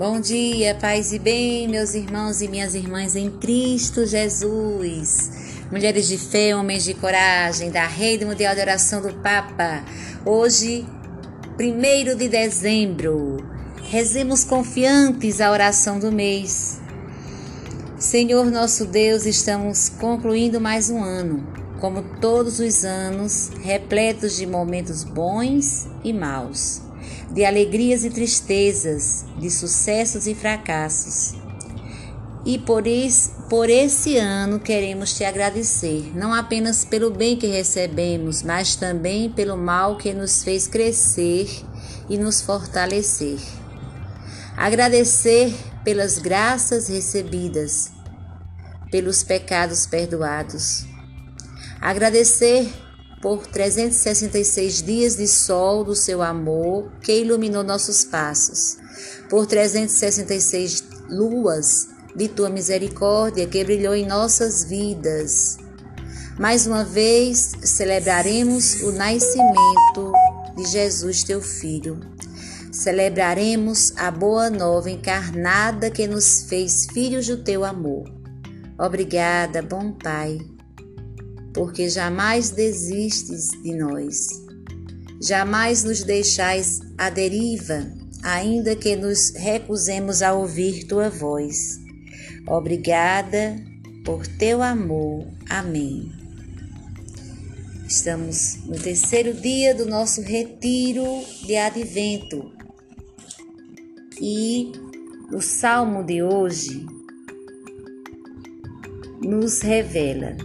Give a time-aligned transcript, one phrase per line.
[0.00, 5.30] Bom dia, paz e bem, meus irmãos e minhas irmãs em Cristo Jesus.
[5.70, 9.84] Mulheres de fé, homens de coragem, da Rede Mundial de Oração do Papa.
[10.24, 10.86] Hoje,
[11.58, 13.46] 1 de dezembro,
[13.90, 16.80] rezemos confiantes a oração do mês.
[17.98, 21.46] Senhor nosso Deus, estamos concluindo mais um ano,
[21.78, 26.88] como todos os anos, repletos de momentos bons e maus
[27.30, 31.34] de alegrias e tristezas, de sucessos e fracassos.
[32.44, 38.42] E por, isso, por esse ano queremos te agradecer, não apenas pelo bem que recebemos,
[38.42, 41.48] mas também pelo mal que nos fez crescer
[42.08, 43.38] e nos fortalecer.
[44.56, 45.54] Agradecer
[45.84, 47.90] pelas graças recebidas,
[48.90, 50.86] pelos pecados perdoados.
[51.80, 52.70] Agradecer
[53.20, 58.78] por 366 dias de sol do seu amor que iluminou nossos passos,
[59.28, 65.58] por 366 luas de tua misericórdia que brilhou em nossas vidas.
[66.38, 70.12] Mais uma vez celebraremos o nascimento
[70.56, 72.00] de Jesus, teu filho.
[72.72, 78.04] Celebraremos a boa nova encarnada que nos fez filhos do teu amor.
[78.78, 80.38] Obrigada, bom Pai
[81.54, 84.28] porque jamais desistes de nós.
[85.20, 87.86] Jamais nos deixais à deriva,
[88.22, 91.78] ainda que nos recusemos a ouvir tua voz.
[92.46, 93.56] Obrigada
[94.04, 95.26] por teu amor.
[95.48, 96.10] Amém.
[97.86, 101.04] Estamos no terceiro dia do nosso retiro
[101.44, 102.52] de advento.
[104.20, 104.70] E
[105.32, 106.86] o salmo de hoje
[109.22, 110.36] nos revela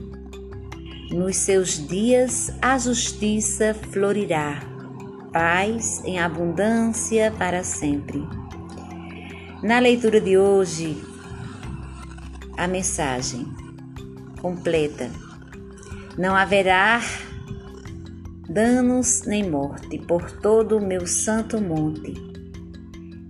[1.12, 4.62] nos seus dias a justiça florirá,
[5.32, 8.24] paz em abundância para sempre.
[9.62, 11.02] Na leitura de hoje,
[12.58, 13.46] a mensagem
[14.42, 15.10] completa:
[16.18, 17.02] Não haverá
[18.50, 22.14] danos nem morte por todo o meu santo monte.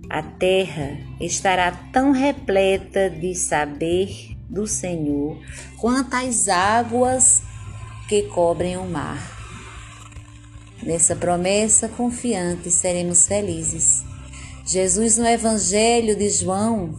[0.08, 5.38] A terra estará tão repleta de saber do Senhor
[5.78, 7.42] quanto as águas
[8.08, 9.36] que cobrem o mar.
[10.82, 14.04] Nessa promessa confiante seremos felizes.
[14.64, 16.96] Jesus, no Evangelho de João,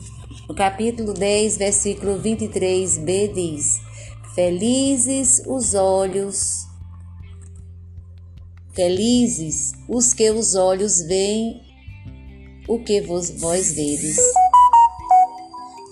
[0.47, 3.79] no capítulo 10, versículo 23b, diz:
[4.35, 6.66] Felizes os olhos,
[8.74, 11.62] felizes os que os olhos veem
[12.68, 14.18] o que vos, vós vedes.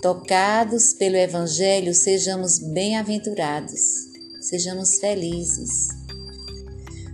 [0.02, 4.05] Tocados pelo Evangelho, sejamos bem-aventurados
[4.48, 5.88] sejamos felizes.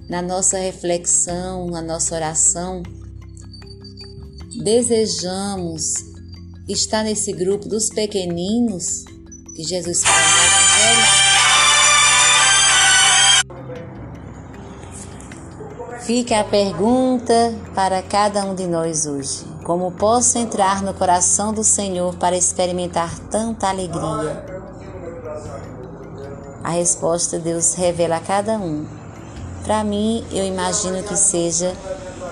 [0.09, 2.83] Na nossa reflexão, na nossa oração,
[4.63, 5.95] desejamos
[6.69, 9.05] estar nesse grupo dos pequeninos
[9.57, 11.23] que Jesus fala no.
[16.05, 21.65] Fica a pergunta para cada um de nós hoje: como posso entrar no coração do
[21.65, 24.52] Senhor para experimentar tanta alegria?
[26.65, 28.87] A resposta Deus revela a cada um.
[29.65, 31.73] Para mim, eu imagino que seja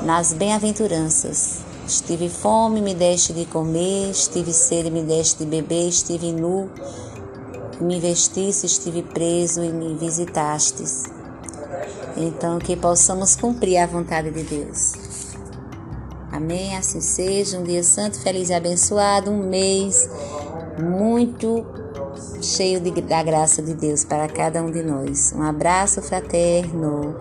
[0.02, 1.58] nas bem-aventuranças.
[1.86, 6.70] Estive fome, me deste de comer, estive sede, me deste de beber, estive nu,
[7.80, 11.04] me vestiste, estive preso e me visitastes.
[12.16, 14.92] Então, que possamos cumprir a vontade de Deus.
[16.30, 16.76] Amém?
[16.76, 17.58] Assim seja.
[17.58, 19.30] Um dia santo, feliz e abençoado.
[19.30, 20.08] Um mês
[20.78, 21.64] muito
[22.42, 25.32] cheio de, da graça de Deus para cada um de nós.
[25.34, 27.14] Um abraço fraterno.